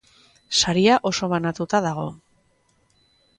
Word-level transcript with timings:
Saria 0.61 0.95
oso 1.09 1.29
banatuta 1.33 1.83
dago. 1.87 2.07